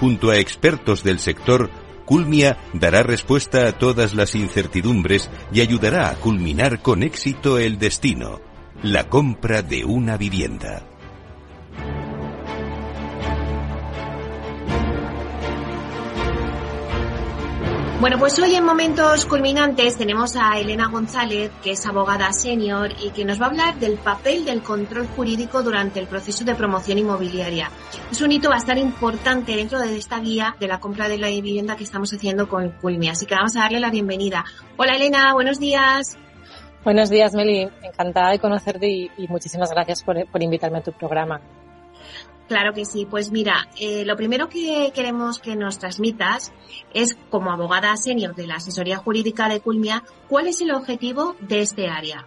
Junto 0.00 0.30
a 0.30 0.38
expertos 0.38 1.02
del 1.02 1.18
sector, 1.18 1.70
Culmia 2.04 2.58
dará 2.72 3.02
respuesta 3.02 3.66
a 3.66 3.72
todas 3.72 4.14
las 4.14 4.34
incertidumbres 4.34 5.28
y 5.52 5.60
ayudará 5.60 6.08
a 6.10 6.14
culminar 6.14 6.80
con 6.80 7.02
éxito 7.02 7.58
el 7.58 7.78
destino, 7.78 8.40
la 8.82 9.08
compra 9.08 9.62
de 9.62 9.84
una 9.84 10.16
vivienda. 10.16 10.95
Bueno, 17.98 18.18
pues 18.18 18.38
hoy 18.38 18.54
en 18.54 18.62
Momentos 18.62 19.24
Culminantes 19.24 19.96
tenemos 19.96 20.36
a 20.36 20.58
Elena 20.58 20.88
González, 20.88 21.50
que 21.64 21.70
es 21.70 21.86
abogada 21.86 22.30
senior 22.30 22.90
y 23.02 23.08
que 23.10 23.24
nos 23.24 23.40
va 23.40 23.46
a 23.46 23.48
hablar 23.48 23.76
del 23.76 23.96
papel 23.96 24.44
del 24.44 24.62
control 24.62 25.06
jurídico 25.06 25.62
durante 25.62 25.98
el 25.98 26.06
proceso 26.06 26.44
de 26.44 26.54
promoción 26.54 26.98
inmobiliaria. 26.98 27.70
Es 28.12 28.20
un 28.20 28.32
hito 28.32 28.50
bastante 28.50 28.82
importante 28.82 29.56
dentro 29.56 29.78
de 29.80 29.96
esta 29.96 30.20
guía 30.20 30.54
de 30.60 30.68
la 30.68 30.78
compra 30.78 31.08
de 31.08 31.16
la 31.16 31.28
vivienda 31.28 31.74
que 31.74 31.84
estamos 31.84 32.12
haciendo 32.12 32.50
con 32.50 32.68
Culmi. 32.82 33.08
Así 33.08 33.24
que 33.24 33.34
vamos 33.34 33.56
a 33.56 33.60
darle 33.60 33.80
la 33.80 33.90
bienvenida. 33.90 34.44
Hola 34.76 34.96
Elena, 34.96 35.32
buenos 35.32 35.58
días. 35.58 36.18
Buenos 36.84 37.08
días, 37.08 37.34
Meli. 37.34 37.66
Encantada 37.82 38.30
de 38.30 38.38
conocerte 38.38 38.88
y, 38.88 39.10
muchísimas 39.28 39.70
gracias 39.70 40.04
por, 40.04 40.30
por 40.30 40.42
invitarme 40.42 40.78
a 40.78 40.82
tu 40.82 40.92
programa. 40.92 41.40
Claro 42.48 42.72
que 42.72 42.84
sí. 42.84 43.06
Pues 43.06 43.32
mira, 43.32 43.68
eh, 43.80 44.04
lo 44.04 44.16
primero 44.16 44.48
que 44.48 44.92
queremos 44.94 45.40
que 45.40 45.56
nos 45.56 45.78
transmitas 45.78 46.52
es, 46.94 47.16
como 47.30 47.50
abogada 47.50 47.96
senior 47.96 48.34
de 48.34 48.46
la 48.46 48.56
asesoría 48.56 48.98
jurídica 48.98 49.48
de 49.48 49.60
Culmia, 49.60 50.04
¿cuál 50.28 50.46
es 50.46 50.60
el 50.60 50.70
objetivo 50.70 51.34
de 51.40 51.60
este 51.62 51.88
área? 51.88 52.26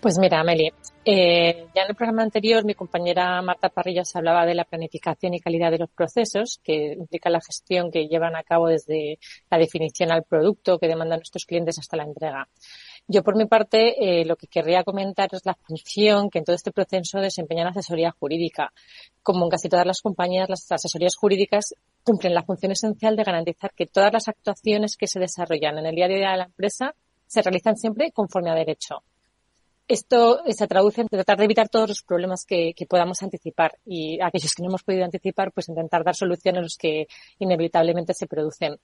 Pues 0.00 0.16
mira, 0.20 0.38
Amelie, 0.40 0.72
eh, 1.04 1.66
ya 1.74 1.82
en 1.82 1.90
el 1.90 1.96
programa 1.96 2.22
anterior 2.22 2.64
mi 2.64 2.74
compañera 2.74 3.42
Marta 3.42 3.68
Parrillas 3.68 4.14
hablaba 4.14 4.46
de 4.46 4.54
la 4.54 4.64
planificación 4.64 5.34
y 5.34 5.40
calidad 5.40 5.72
de 5.72 5.78
los 5.78 5.90
procesos, 5.90 6.60
que 6.62 6.92
implica 6.92 7.30
la 7.30 7.40
gestión 7.40 7.90
que 7.90 8.06
llevan 8.06 8.36
a 8.36 8.44
cabo 8.44 8.68
desde 8.68 9.18
la 9.50 9.58
definición 9.58 10.12
al 10.12 10.22
producto 10.22 10.78
que 10.78 10.86
demandan 10.86 11.18
nuestros 11.18 11.46
clientes 11.46 11.80
hasta 11.80 11.96
la 11.96 12.04
entrega. 12.04 12.48
Yo, 13.10 13.22
por 13.22 13.36
mi 13.36 13.46
parte, 13.46 14.20
eh, 14.20 14.26
lo 14.26 14.36
que 14.36 14.48
querría 14.48 14.84
comentar 14.84 15.30
es 15.32 15.40
la 15.46 15.54
función 15.54 16.28
que 16.28 16.40
en 16.40 16.44
todo 16.44 16.54
este 16.54 16.72
proceso 16.72 17.20
desempeña 17.20 17.64
la 17.64 17.70
asesoría 17.70 18.10
jurídica. 18.10 18.70
Como 19.22 19.44
en 19.44 19.50
casi 19.50 19.70
todas 19.70 19.86
las 19.86 20.02
compañías, 20.02 20.50
las 20.50 20.70
asesorías 20.70 21.16
jurídicas 21.16 21.74
cumplen 22.04 22.34
la 22.34 22.42
función 22.42 22.72
esencial 22.72 23.16
de 23.16 23.24
garantizar 23.24 23.72
que 23.74 23.86
todas 23.86 24.12
las 24.12 24.28
actuaciones 24.28 24.94
que 24.98 25.06
se 25.06 25.20
desarrollan 25.20 25.78
en 25.78 25.86
el 25.86 25.94
día 25.94 26.04
a 26.04 26.08
día 26.08 26.30
de 26.32 26.36
la 26.36 26.44
empresa 26.44 26.94
se 27.26 27.40
realizan 27.40 27.76
siempre 27.76 28.12
conforme 28.12 28.50
a 28.50 28.54
derecho. 28.54 29.02
Esto 29.86 30.42
se 30.46 30.66
traduce 30.66 31.00
en 31.00 31.08
tratar 31.08 31.38
de 31.38 31.44
evitar 31.44 31.70
todos 31.70 31.88
los 31.88 32.02
problemas 32.02 32.44
que, 32.46 32.74
que, 32.76 32.84
podamos 32.84 33.22
anticipar 33.22 33.78
y 33.86 34.20
aquellos 34.20 34.52
que 34.54 34.62
no 34.62 34.68
hemos 34.68 34.82
podido 34.82 35.06
anticipar, 35.06 35.50
pues 35.52 35.70
intentar 35.70 36.04
dar 36.04 36.14
soluciones 36.14 36.58
a 36.58 36.62
los 36.62 36.76
que 36.76 37.06
inevitablemente 37.38 38.12
se 38.12 38.26
producen. 38.26 38.78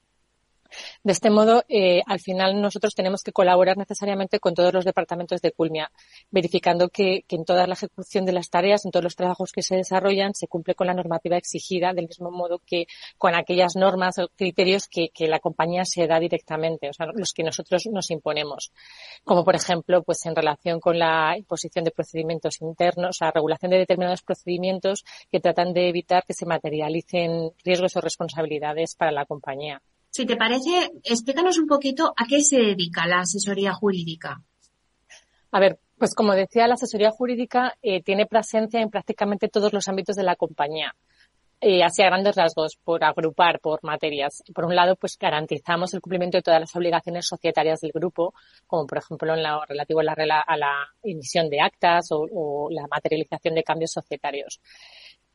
De 1.03 1.13
este 1.13 1.31
modo, 1.31 1.65
eh, 1.69 2.03
al 2.07 2.21
final 2.21 2.61
nosotros 2.61 2.95
tenemos 2.95 3.23
que 3.23 3.33
colaborar 3.33 3.77
necesariamente 3.77 4.41
con 4.41 4.55
todos 4.55 4.73
los 4.73 4.85
departamentos 4.85 5.41
de 5.41 5.53
Culmia, 5.53 5.91
verificando 6.31 6.89
que, 6.89 7.25
en 7.29 7.45
toda 7.45 7.67
la 7.67 7.75
ejecución 7.75 8.25
de 8.25 8.33
las 8.33 8.51
tareas, 8.51 8.85
en 8.85 8.91
todos 8.91 9.05
los 9.05 9.17
trabajos 9.17 9.53
que 9.53 9.63
se 9.63 9.77
desarrollan, 9.77 10.35
se 10.35 10.47
cumple 10.47 10.75
con 10.75 10.87
la 10.87 10.95
normativa 10.95 11.37
exigida, 11.37 11.93
del 11.93 12.07
mismo 12.07 12.31
modo 12.31 12.61
que 12.65 12.87
con 13.19 13.35
aquellas 13.35 13.77
normas 13.77 14.19
o 14.19 14.29
criterios 14.29 14.89
que, 14.89 15.11
la 15.27 15.39
compañía 15.39 15.85
se 15.87 16.07
da 16.07 16.21
directamente, 16.21 16.91
o 16.91 16.93
sea, 16.93 17.07
los 17.07 17.33
que 17.33 17.43
nosotros 17.43 17.87
nos 17.91 18.11
imponemos. 18.11 18.73
Como 19.25 19.43
por 19.43 19.57
ejemplo, 19.57 20.03
pues 20.03 20.25
en 20.27 20.37
relación 20.37 20.81
con 20.81 20.99
la 20.99 21.37
imposición 21.39 21.85
de 21.85 21.91
procedimientos 21.91 22.61
internos, 22.61 23.17
sea, 23.17 23.31
regulación 23.31 23.71
de 23.71 23.79
determinados 23.79 24.23
procedimientos 24.23 25.05
que 25.31 25.41
tratan 25.41 25.73
de 25.73 25.89
evitar 25.89 26.25
que 26.27 26.35
se 26.35 26.47
materialicen 26.47 27.53
riesgos 27.65 27.97
o 27.97 28.01
responsabilidades 28.01 28.95
para 28.95 29.13
la 29.13 29.25
compañía. 29.25 29.81
Si 30.17 30.27
te 30.27 30.37
parece, 30.37 30.93
explícanos 31.03 31.59
un 31.59 31.67
poquito 31.67 32.15
a 32.17 32.25
qué 32.29 32.41
se 32.41 32.57
dedica 32.59 33.05
la 33.05 33.23
asesoría 33.23 33.73
jurídica. 33.73 34.41
A 35.51 35.59
ver, 35.59 35.81
pues 35.99 36.15
como 36.15 36.35
decía, 36.35 36.69
la 36.69 36.75
asesoría 36.75 37.11
jurídica 37.11 37.77
eh, 37.83 38.01
tiene 38.01 38.25
presencia 38.27 38.81
en 38.81 38.91
prácticamente 38.91 39.49
todos 39.49 39.73
los 39.73 39.89
ámbitos 39.89 40.15
de 40.15 40.23
la 40.23 40.37
compañía. 40.37 40.95
Eh, 41.61 41.83
así 41.83 42.03
a 42.03 42.07
grandes 42.07 42.37
rasgos, 42.37 42.77
por 42.77 43.03
agrupar 43.03 43.59
por 43.59 43.83
materias. 43.83 44.45
Por 44.55 44.67
un 44.67 44.77
lado, 44.77 44.95
pues 44.95 45.19
garantizamos 45.19 45.93
el 45.95 46.01
cumplimiento 46.01 46.39
de 46.39 46.43
todas 46.43 46.61
las 46.61 46.77
obligaciones 46.77 47.27
societarias 47.27 47.81
del 47.81 47.91
grupo, 47.91 48.35
como 48.69 48.87
por 48.87 48.99
ejemplo 48.99 49.35
en 49.35 49.43
lo 49.43 49.65
relativo 49.65 49.99
a 49.99 50.05
la, 50.05 50.41
a 50.47 50.57
la 50.57 50.75
emisión 51.03 51.51
de 51.51 51.61
actas 51.61 52.11
o 52.13 52.69
la 52.71 52.87
materialización 52.87 53.57
de 53.57 53.65
cambios 53.65 53.91
societarios. 53.91 54.61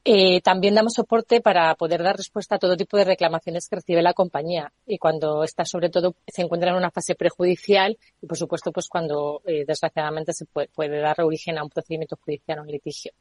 Eh, 0.05 0.39
también 0.41 0.75
damos 0.75 0.93
soporte 0.93 1.41
para 1.41 1.75
poder 1.75 2.01
dar 2.01 2.15
respuesta 2.15 2.55
a 2.55 2.59
todo 2.59 2.77
tipo 2.77 2.97
de 2.97 3.03
reclamaciones 3.03 3.67
que 3.67 3.75
recibe 3.75 4.01
la 4.01 4.13
compañía 4.13 4.71
y 4.87 4.97
cuando 4.97 5.43
está 5.43 5.65
sobre 5.65 5.89
todo 5.89 6.15
se 6.25 6.41
encuentra 6.41 6.71
en 6.71 6.77
una 6.77 6.89
fase 6.89 7.15
prejudicial 7.15 7.97
y 8.21 8.25
por 8.25 8.37
supuesto 8.37 8.71
pues 8.71 8.87
cuando 8.87 9.41
eh, 9.45 9.65
desgraciadamente 9.67 10.31
se 10.33 10.45
puede, 10.45 11.01
dar 11.01 11.21
origen 11.21 11.57
a 11.57 11.63
un 11.63 11.69
procedimiento 11.69 12.17
judicial 12.23 12.59
o 12.59 12.61
un 12.61 12.69
litigio. 12.69 13.11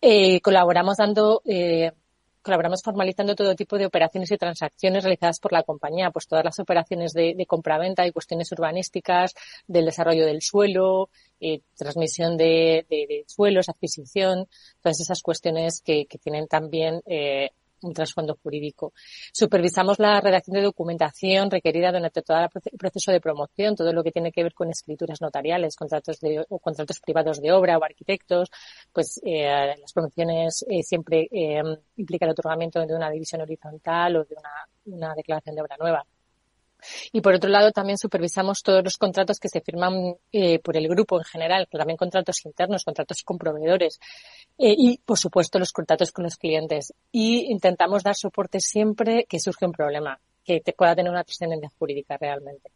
Eh, 0.00 0.40
colaboramos 0.40 0.96
dando 0.96 1.42
colaboramos 2.48 2.80
formalizando 2.82 3.34
todo 3.34 3.54
tipo 3.54 3.76
de 3.76 3.84
operaciones 3.84 4.30
y 4.30 4.38
transacciones 4.38 5.04
realizadas 5.04 5.38
por 5.38 5.52
la 5.52 5.64
compañía, 5.64 6.10
pues 6.10 6.26
todas 6.26 6.46
las 6.46 6.58
operaciones 6.58 7.12
de, 7.12 7.34
de 7.36 7.44
compraventa 7.44 8.06
y 8.06 8.10
cuestiones 8.10 8.50
urbanísticas, 8.52 9.34
del 9.66 9.84
desarrollo 9.84 10.24
del 10.24 10.40
suelo, 10.40 11.10
eh, 11.40 11.60
transmisión 11.76 12.38
de, 12.38 12.86
de, 12.88 13.24
suelos, 13.26 13.68
adquisición, 13.68 14.46
todas 14.80 14.98
esas 14.98 15.20
cuestiones 15.20 15.82
que, 15.84 16.06
que 16.06 16.16
tienen 16.16 16.48
también 16.48 17.02
eh, 17.04 17.50
un 17.82 17.92
trasfondo 17.92 18.38
jurídico. 18.42 18.92
Supervisamos 19.32 19.98
la 19.98 20.20
redacción 20.20 20.54
de 20.56 20.62
documentación 20.62 21.50
requerida 21.50 21.92
durante 21.92 22.22
todo 22.22 22.38
el 22.38 22.78
proceso 22.78 23.12
de 23.12 23.20
promoción, 23.20 23.76
todo 23.76 23.92
lo 23.92 24.02
que 24.02 24.12
tiene 24.12 24.32
que 24.32 24.42
ver 24.42 24.54
con 24.54 24.70
escrituras 24.70 25.20
notariales, 25.20 25.76
contratos 25.76 26.20
de, 26.20 26.44
o 26.48 26.58
contratos 26.58 27.00
privados 27.00 27.40
de 27.40 27.52
obra 27.52 27.78
o 27.78 27.84
arquitectos, 27.84 28.50
pues 28.98 29.20
eh, 29.24 29.76
las 29.80 29.92
promociones 29.92 30.64
eh, 30.68 30.82
siempre 30.82 31.28
eh, 31.30 31.62
implican 31.98 32.26
el 32.26 32.32
otorgamiento 32.32 32.84
de 32.84 32.96
una 32.96 33.08
división 33.08 33.40
horizontal 33.40 34.16
o 34.16 34.24
de 34.24 34.34
una, 34.86 35.14
declaración 35.14 35.54
de 35.54 35.62
obra 35.62 35.76
nueva. 35.78 36.04
Y 37.12 37.20
por 37.20 37.34
otro 37.34 37.48
lado, 37.48 37.70
también 37.70 37.96
supervisamos 37.96 38.64
todos 38.64 38.82
los 38.82 38.96
contratos 38.96 39.38
que 39.38 39.48
se 39.48 39.60
firman 39.60 40.16
eh, 40.32 40.58
por 40.58 40.76
el 40.76 40.88
grupo 40.88 41.16
en 41.16 41.22
general, 41.22 41.68
también 41.70 41.96
contratos 41.96 42.44
internos, 42.44 42.82
contratos 42.84 43.22
con 43.22 43.38
proveedores 43.38 44.00
eh, 44.58 44.74
y, 44.76 44.98
por 44.98 45.16
supuesto, 45.16 45.60
los 45.60 45.70
contratos 45.70 46.10
con 46.10 46.24
los 46.24 46.36
clientes. 46.36 46.92
Y 47.12 47.52
intentamos 47.52 48.02
dar 48.02 48.16
soporte 48.16 48.58
siempre 48.58 49.26
que 49.28 49.38
surge 49.38 49.64
un 49.64 49.72
problema, 49.72 50.18
que 50.42 50.60
pueda 50.76 50.96
tener 50.96 51.12
una 51.12 51.22
trascendencia 51.22 51.70
jurídica 51.78 52.16
realmente. 52.16 52.72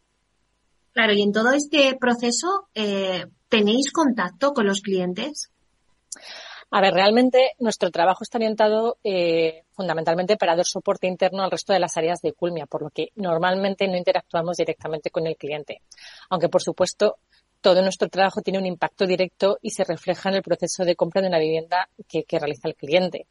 Claro, 0.93 1.11
y 1.11 1.21
en 1.21 1.33
todo 1.33 1.51
este 1.51 1.97
proceso, 1.99 2.69
¿tenéis 3.49 3.91
contacto 3.91 4.53
con 4.53 4.67
los 4.67 4.79
clientes? 4.79 5.49
A 6.71 6.81
ver, 6.81 6.93
realmente 6.93 7.53
nuestro 7.59 7.91
trabajo 7.91 8.23
está 8.23 8.37
orientado 8.37 8.97
eh, 9.03 9.63
fundamentalmente 9.73 10.37
para 10.37 10.55
dar 10.55 10.65
soporte 10.65 11.07
interno 11.07 11.43
al 11.43 11.51
resto 11.51 11.71
de 11.71 11.79
las 11.79 11.95
áreas 11.97 12.21
de 12.21 12.33
Culmia, 12.33 12.65
por 12.65 12.81
lo 12.81 12.89
que 12.89 13.09
normalmente 13.15 13.87
no 13.87 13.95
interactuamos 13.95 14.57
directamente 14.57 15.11
con 15.11 15.27
el 15.27 15.37
cliente. 15.37 15.81
Aunque, 16.29 16.49
por 16.49 16.63
supuesto, 16.63 17.17
todo 17.61 17.81
nuestro 17.81 18.09
trabajo 18.09 18.41
tiene 18.41 18.59
un 18.59 18.65
impacto 18.65 19.05
directo 19.05 19.59
y 19.61 19.69
se 19.69 19.83
refleja 19.83 20.29
en 20.29 20.35
el 20.35 20.41
proceso 20.41 20.83
de 20.83 20.95
compra 20.95 21.21
de 21.21 21.27
una 21.27 21.39
vivienda 21.39 21.89
que, 22.07 22.23
que 22.23 22.39
realiza 22.39 22.67
el 22.67 22.75
cliente. 22.75 23.27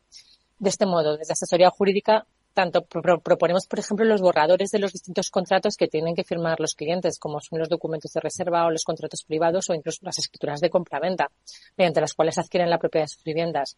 De 0.58 0.68
este 0.68 0.86
modo, 0.86 1.16
desde 1.16 1.32
asesoría 1.32 1.70
jurídica 1.70 2.26
tanto 2.52 2.82
proponemos, 2.84 3.66
por 3.66 3.78
ejemplo, 3.78 4.04
los 4.04 4.20
borradores 4.20 4.70
de 4.70 4.78
los 4.78 4.92
distintos 4.92 5.30
contratos 5.30 5.76
que 5.76 5.88
tienen 5.88 6.14
que 6.14 6.24
firmar 6.24 6.60
los 6.60 6.74
clientes, 6.74 7.18
como 7.18 7.40
son 7.40 7.58
los 7.58 7.68
documentos 7.68 8.12
de 8.12 8.20
reserva 8.20 8.66
o 8.66 8.70
los 8.70 8.84
contratos 8.84 9.24
privados 9.24 9.70
o 9.70 9.74
incluso 9.74 9.98
las 10.02 10.18
escrituras 10.18 10.60
de 10.60 10.70
compra-venta, 10.70 11.30
mediante 11.76 12.00
las 12.00 12.14
cuales 12.14 12.38
adquieren 12.38 12.70
la 12.70 12.78
propiedad 12.78 13.04
de 13.04 13.08
sus 13.08 13.24
viviendas. 13.24 13.76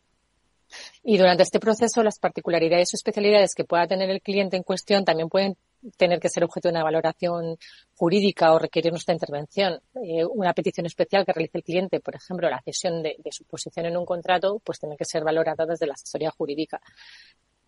Y 1.02 1.18
durante 1.18 1.42
este 1.42 1.60
proceso, 1.60 2.02
las 2.02 2.18
particularidades 2.18 2.92
o 2.94 2.96
especialidades 2.96 3.54
que 3.54 3.64
pueda 3.64 3.86
tener 3.86 4.10
el 4.10 4.22
cliente 4.22 4.56
en 4.56 4.62
cuestión 4.62 5.04
también 5.04 5.28
pueden 5.28 5.56
tener 5.96 6.18
que 6.18 6.28
ser 6.28 6.44
objeto 6.44 6.68
de 6.68 6.72
una 6.72 6.82
valoración 6.82 7.58
jurídica 7.94 8.52
o 8.52 8.58
requerir 8.58 8.90
nuestra 8.90 9.14
intervención. 9.14 9.80
Eh, 10.02 10.24
una 10.24 10.54
petición 10.54 10.86
especial 10.86 11.24
que 11.24 11.32
realice 11.32 11.58
el 11.58 11.64
cliente, 11.64 12.00
por 12.00 12.16
ejemplo, 12.16 12.48
la 12.48 12.62
cesión 12.62 13.02
de, 13.02 13.16
de, 13.18 13.32
su 13.32 13.44
posición 13.44 13.86
en 13.86 13.96
un 13.96 14.06
contrato, 14.06 14.60
pues 14.64 14.80
tiene 14.80 14.96
que 14.96 15.04
ser 15.04 15.22
valorada 15.24 15.66
desde 15.66 15.86
la 15.86 15.94
asesoría 15.94 16.30
jurídica. 16.30 16.80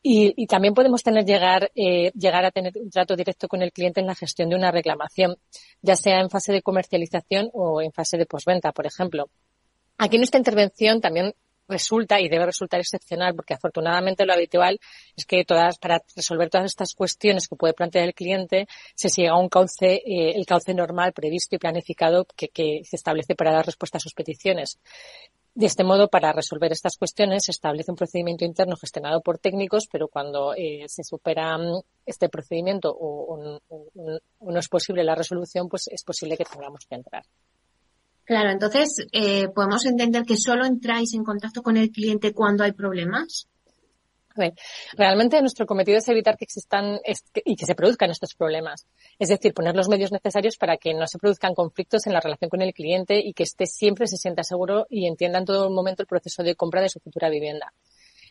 Y, 0.08 0.47
también 0.47 0.73
podemos 0.73 1.03
tener 1.03 1.25
llegar, 1.25 1.73
eh, 1.75 2.12
llegar 2.12 2.44
a 2.44 2.53
tener 2.53 2.73
un 2.76 2.91
trato 2.91 3.17
directo 3.17 3.49
con 3.49 3.61
el 3.61 3.73
cliente 3.73 4.00
en 4.00 4.06
la 4.06 4.14
gestión 4.14 4.49
de 4.49 4.55
una 4.55 4.70
reclamación, 4.70 5.35
ya 5.82 5.97
sea 5.97 6.20
en 6.20 6.31
fase 6.31 6.53
de 6.53 6.62
comercialización 6.62 7.50
o 7.53 7.82
en 7.82 7.91
fase 7.91 8.17
de 8.17 8.25
posventa, 8.25 8.70
por 8.70 8.87
ejemplo. 8.87 9.29
Aquí 9.99 10.14
en 10.14 10.23
esta 10.23 10.38
intervención 10.38 11.00
también 11.00 11.35
resulta 11.69 12.21
y 12.21 12.29
debe 12.29 12.47
resultar 12.47 12.81
excepcional 12.81 13.35
porque 13.35 13.55
afortunadamente 13.55 14.27
lo 14.27 14.33
habitual 14.33 14.79
es 15.17 15.27
que 15.27 15.45
todas 15.45 15.79
para 15.79 16.03
resolver 16.15 16.51
todas 16.51 16.67
estas 16.67 16.95
cuestiones 16.95 17.49
que 17.49 17.57
puede 17.57 17.75
plantear 17.75 18.05
el 18.05 18.15
cliente 18.15 18.67
se 18.95 19.09
siga 19.09 19.39
un 19.39 19.49
cauce 19.49 20.03
eh, 20.05 20.33
el 20.35 20.47
cauce 20.47 20.75
normal 20.75 21.13
previsto 21.13 21.57
y 21.57 21.59
planificado 21.59 22.27
que, 22.37 22.51
se 22.85 22.97
establece 22.97 23.35
para 23.35 23.53
dar 23.53 23.67
respuesta 23.67 23.99
a 23.99 24.01
sus 24.01 24.15
peticiones 24.15 24.79
de 25.57 25.65
este 25.65 25.85
modo, 25.85 26.09
para 26.09 26.35
resolver 26.35 26.71
estas 26.71 26.99
cuestiones 26.99 27.45
se 27.45 27.51
establece 27.51 27.91
un 27.91 27.97
procedimiento 27.97 28.45
interno 28.45 28.77
gestionado 28.77 29.23
por 29.23 29.39
técnicos, 29.39 29.89
pero 29.91 30.07
cuando 30.09 30.53
eh, 30.55 30.85
se 30.87 31.03
supera 31.03 31.57
mm, 31.57 31.81
este 32.05 32.29
procedimiento 32.29 32.95
o, 32.95 33.59
no 34.41 34.59
es 34.59 34.69
posible 34.69 35.03
la 35.03 35.15
resolución, 35.15 35.71
pues 35.71 35.89
es 35.89 36.05
posible 36.05 36.37
que 36.37 36.45
tengamos 36.45 36.85
que 36.87 36.97
entrar. 36.97 37.25
Claro, 38.26 38.50
entonces 38.50 39.06
eh, 39.12 39.49
podemos 39.55 39.87
entender 39.87 40.25
que 40.25 40.37
solo 40.37 40.67
entráis 40.67 41.14
en 41.14 41.23
contacto 41.23 41.62
con 41.62 41.76
el 41.76 41.90
cliente 41.90 42.32
cuando 42.32 42.64
hay 42.64 42.73
problemas. 42.73 43.49
Realmente 44.96 45.40
nuestro 45.40 45.64
cometido 45.64 45.99
es 45.99 46.08
evitar 46.08 46.37
que 46.37 46.44
existan 46.44 46.99
y 47.44 47.56
que 47.56 47.67
se 47.67 47.75
produzcan 47.75 48.11
estos 48.11 48.34
problemas. 48.34 48.87
Es 49.19 49.28
decir, 49.28 49.55
poner 49.55 49.75
los 49.75 49.88
medios 49.88 50.12
necesarios 50.12 50.56
para 50.56 50.76
que 50.76 50.93
no 50.93 51.06
se 51.06 51.19
produzcan 51.19 51.55
conflictos 51.55 52.06
en 52.06 52.12
la 52.12 52.20
relación 52.20 52.50
con 52.50 52.61
el 52.62 52.75
cliente 52.75 53.19
y 53.25 53.32
que 53.32 53.44
esté 53.44 53.64
siempre 53.67 54.06
se 54.06 54.17
sienta 54.17 54.43
seguro 54.43 54.87
y 54.90 55.06
entienda 55.06 55.38
en 55.38 55.44
todo 55.44 55.70
momento 55.70 56.02
el 56.02 56.08
proceso 56.08 56.43
de 56.43 56.55
compra 56.55 56.82
de 56.82 56.88
su 56.88 57.00
futura 57.00 57.31
vivienda. 57.31 57.73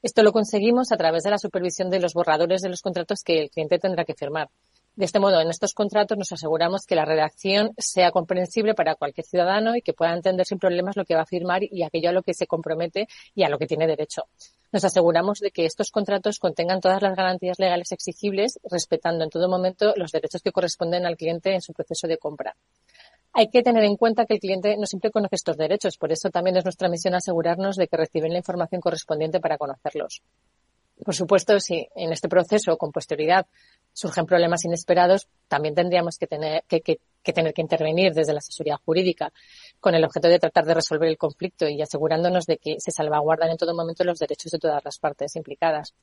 Esto 0.04 0.22
lo 0.22 0.32
conseguimos 0.32 0.92
a 0.92 0.98
través 0.98 1.24
de 1.24 1.32
la 1.32 1.40
supervisión 1.40 1.90
de 1.90 2.00
los 2.00 2.14
borradores 2.14 2.62
de 2.62 2.70
los 2.70 2.82
contratos 2.82 3.24
que 3.24 3.42
el 3.42 3.50
cliente 3.50 3.80
tendrá 3.80 4.06
que 4.06 4.14
firmar. 4.14 4.50
De 4.96 5.04
este 5.04 5.20
modo, 5.20 5.42
en 5.42 5.50
estos 5.50 5.74
contratos 5.74 6.18
nos 6.18 6.32
aseguramos 6.32 6.86
que 6.86 6.96
la 6.96 7.04
redacción 7.04 7.74
sea 7.78 8.12
comprensible 8.12 8.74
para 8.74 8.96
cualquier 8.96 9.26
ciudadano 9.26 9.76
y 9.76 9.82
que 9.82 9.94
pueda 9.94 10.14
entender 10.14 10.46
sin 10.46 10.58
problemas 10.58 10.96
lo 10.96 11.04
que 11.04 11.16
va 11.16 11.24
a 11.24 11.26
firmar 11.26 11.64
y 11.64 11.84
aquello 11.84 12.10
a 12.10 12.14
lo 12.14 12.24
que 12.24 12.34
se 12.34 12.48
compromete 12.48 13.08
y 13.34 13.44
a 13.44 13.50
lo 13.50 13.58
que 13.58 13.68
tiene 13.68 13.88
derecho. 13.88 14.24
Nos 14.72 14.86
aseguramos 14.86 15.40
de 15.40 15.52
que 15.52 15.66
estos 15.66 15.92
contratos 15.92 16.40
contengan 16.40 16.80
todas 16.80 17.02
las 17.02 17.14
garantías 17.14 17.60
legales 17.60 17.92
exigibles, 17.92 18.58
respetando 18.72 19.26
en 19.26 19.30
todo 19.30 19.50
momento 19.50 19.94
los 19.98 20.14
derechos 20.14 20.42
que 20.42 20.54
corresponden 20.54 21.06
al 21.06 21.18
cliente 21.18 21.54
en 21.54 21.62
su 21.62 21.74
proceso 21.74 22.08
de 22.08 22.18
compra. 22.18 22.56
Hay 23.34 23.50
que 23.50 23.64
tener 23.64 23.84
en 23.84 23.98
cuenta 23.98 24.26
que 24.26 24.36
el 24.36 24.40
cliente 24.40 24.78
no 24.78 24.86
siempre 24.86 25.12
conoce 25.12 25.36
estos 25.36 25.58
derechos, 25.58 25.98
por 25.98 26.14
eso 26.14 26.30
también 26.30 26.56
es 26.56 26.64
nuestra 26.64 26.88
misión 26.88 27.16
asegurarnos 27.16 27.76
de 27.76 27.90
que 27.90 27.98
reciben 27.98 28.32
la 28.32 28.38
información 28.38 28.80
correspondiente 28.80 29.42
para 29.42 29.58
conocerlos. 29.58 30.24
Por 31.04 31.14
supuesto, 31.14 31.60
si 31.60 31.88
en 31.96 32.14
este 32.14 32.30
proceso, 32.30 32.78
con 32.78 32.92
posterioridad, 32.92 33.48
surgen 33.96 34.26
problemas 34.26 34.66
inesperados, 34.66 35.30
también 35.48 35.74
tendríamos 35.74 36.18
que 36.18 36.28
tener 36.28 36.64
que, 36.68 37.00
tener 37.24 37.54
que 37.54 37.62
intervenir 37.62 38.14
desde 38.14 38.34
la 38.34 38.40
asesoría 38.40 38.78
jurídica 38.86 39.32
con 39.80 39.96
el 39.96 40.04
objeto 40.04 40.28
de 40.28 40.38
tratar 40.38 40.66
de 40.66 40.74
resolver 40.74 41.08
el 41.08 41.18
conflicto 41.18 41.68
y 41.68 41.82
asegurándonos 41.82 42.46
de 42.46 42.58
que 42.58 42.76
se 42.80 42.92
salvaguardan 42.92 43.52
en 43.52 43.58
todo 43.58 43.74
momento 43.74 44.04
los 44.04 44.20
derechos 44.20 44.52
de 44.52 44.60
todas 44.60 44.84
las 44.84 45.00
partes 45.00 45.36
implicadas. 45.38 45.94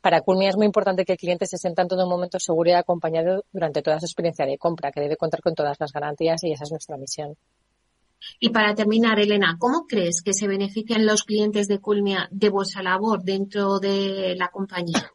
Para 0.00 0.20
Culmia 0.20 0.50
es 0.50 0.56
muy 0.56 0.66
importante 0.66 1.04
que 1.04 1.12
el 1.12 1.18
cliente 1.18 1.46
se 1.46 1.58
sienta 1.58 1.82
en 1.82 1.88
todo 1.88 2.08
momento 2.08 2.38
seguro 2.38 2.70
y 2.70 2.74
acompañado 2.74 3.44
durante 3.52 3.82
toda 3.82 3.98
su 3.98 4.06
experiencia 4.06 4.46
de 4.46 4.56
compra, 4.56 4.92
que 4.92 5.00
debe 5.00 5.16
contar 5.16 5.42
con 5.42 5.54
todas 5.54 5.78
las 5.80 5.92
garantías 5.92 6.42
y 6.44 6.52
esa 6.52 6.64
es 6.64 6.70
nuestra 6.70 6.96
misión. 6.96 7.36
Y 8.38 8.50
para 8.50 8.74
terminar, 8.74 9.18
Elena, 9.18 9.56
¿cómo 9.58 9.86
crees 9.88 10.22
que 10.22 10.32
se 10.32 10.46
benefician 10.46 11.06
los 11.06 11.24
clientes 11.24 11.66
de 11.66 11.80
Culmia 11.80 12.28
de 12.30 12.50
vuestra 12.50 12.82
labor 12.82 13.24
dentro 13.24 13.80
de 13.80 14.36
la 14.36 14.48
compañía? 14.48 15.12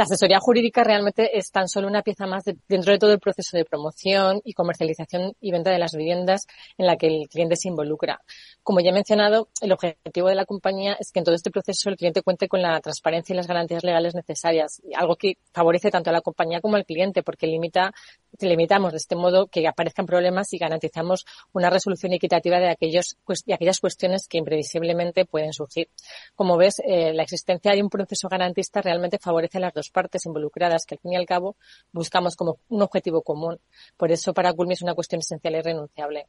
La 0.00 0.04
asesoría 0.04 0.40
jurídica 0.40 0.82
realmente 0.82 1.36
es 1.36 1.50
tan 1.50 1.68
solo 1.68 1.86
una 1.86 2.00
pieza 2.00 2.26
más 2.26 2.44
dentro 2.66 2.90
de 2.90 2.98
todo 2.98 3.12
el 3.12 3.20
proceso 3.20 3.54
de 3.58 3.66
promoción 3.66 4.40
y 4.44 4.54
comercialización 4.54 5.34
y 5.42 5.52
venta 5.52 5.70
de 5.70 5.78
las 5.78 5.92
viviendas 5.92 6.46
en 6.78 6.86
la 6.86 6.96
que 6.96 7.06
el 7.06 7.28
cliente 7.28 7.54
se 7.54 7.68
involucra. 7.68 8.22
Como 8.62 8.80
ya 8.80 8.88
he 8.88 8.92
mencionado, 8.94 9.50
el 9.60 9.72
objetivo 9.72 10.28
de 10.28 10.36
la 10.36 10.46
compañía 10.46 10.96
es 10.98 11.12
que 11.12 11.18
en 11.18 11.26
todo 11.26 11.34
este 11.34 11.50
proceso 11.50 11.90
el 11.90 11.98
cliente 11.98 12.22
cuente 12.22 12.48
con 12.48 12.62
la 12.62 12.80
transparencia 12.80 13.34
y 13.34 13.36
las 13.36 13.46
garantías 13.46 13.84
legales 13.84 14.14
necesarias, 14.14 14.80
algo 14.96 15.16
que 15.16 15.36
favorece 15.52 15.90
tanto 15.90 16.08
a 16.08 16.14
la 16.14 16.22
compañía 16.22 16.62
como 16.62 16.76
al 16.76 16.86
cliente 16.86 17.22
porque 17.22 17.46
limita, 17.46 17.92
limitamos 18.40 18.92
de 18.92 18.96
este 18.96 19.16
modo 19.16 19.48
que 19.48 19.68
aparezcan 19.68 20.06
problemas 20.06 20.50
y 20.54 20.56
garantizamos 20.56 21.26
una 21.52 21.68
resolución 21.68 22.14
equitativa 22.14 22.58
de, 22.58 22.70
aquellos, 22.70 23.18
de 23.44 23.52
aquellas 23.52 23.80
cuestiones 23.80 24.28
que 24.28 24.38
imprevisiblemente 24.38 25.26
pueden 25.26 25.52
surgir. 25.52 25.90
Como 26.34 26.56
ves, 26.56 26.80
eh, 26.86 27.12
la 27.12 27.22
existencia 27.22 27.72
de 27.72 27.82
un 27.82 27.90
proceso 27.90 28.30
garantista 28.30 28.80
realmente 28.80 29.18
favorece 29.18 29.58
a 29.58 29.60
las 29.60 29.74
dos 29.74 29.89
partes 29.90 30.26
involucradas 30.26 30.86
que 30.86 30.94
al 30.94 31.00
fin 31.00 31.12
y 31.12 31.16
al 31.16 31.26
cabo 31.26 31.56
buscamos 31.92 32.36
como 32.36 32.58
un 32.68 32.82
objetivo 32.82 33.22
común. 33.22 33.58
Por 33.96 34.10
eso 34.10 34.32
para 34.32 34.52
Culmi 34.52 34.74
es 34.74 34.82
una 34.82 34.94
cuestión 34.94 35.20
esencial 35.20 35.54
y 35.54 35.60
renunciable. 35.62 36.26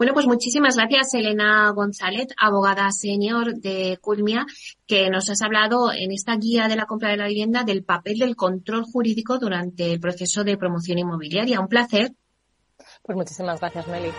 Bueno, 0.00 0.14
pues 0.14 0.26
muchísimas 0.26 0.76
gracias, 0.76 1.12
Elena 1.12 1.70
González, 1.72 2.28
abogada 2.38 2.90
senior 2.90 3.54
de 3.56 3.98
Culmia, 4.00 4.46
que 4.86 5.10
nos 5.10 5.28
has 5.28 5.42
hablado 5.42 5.92
en 5.92 6.10
esta 6.10 6.36
guía 6.36 6.68
de 6.68 6.76
la 6.76 6.86
compra 6.86 7.10
de 7.10 7.18
la 7.18 7.26
vivienda 7.26 7.64
del 7.64 7.84
papel 7.84 8.18
del 8.18 8.34
control 8.34 8.84
jurídico 8.84 9.38
durante 9.38 9.92
el 9.92 10.00
proceso 10.00 10.42
de 10.42 10.56
promoción 10.56 10.98
inmobiliaria. 10.98 11.60
Un 11.60 11.68
placer. 11.68 12.14
Pues 13.02 13.14
muchísimas 13.14 13.60
gracias, 13.60 13.86
Meli. 13.88 14.10